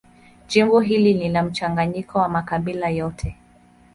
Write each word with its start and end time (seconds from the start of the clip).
Jimbo 0.47 0.79
hili 0.79 1.13
lina 1.13 1.43
mchanganyiko 1.43 2.19
wa 2.19 2.29
makabila 2.29 2.89
yote. 2.89 3.35